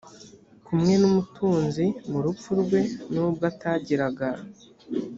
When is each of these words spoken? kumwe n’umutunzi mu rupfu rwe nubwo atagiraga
kumwe 0.65 0.93
n’umutunzi 1.01 1.85
mu 2.09 2.19
rupfu 2.25 2.49
rwe 2.61 2.81
nubwo 3.13 3.43
atagiraga 3.51 4.29